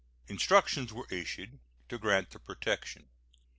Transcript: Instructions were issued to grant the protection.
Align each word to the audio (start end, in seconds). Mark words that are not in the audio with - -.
Instructions 0.27 0.91
were 0.91 1.05
issued 1.11 1.59
to 1.87 1.99
grant 1.99 2.31
the 2.31 2.39
protection. 2.39 3.07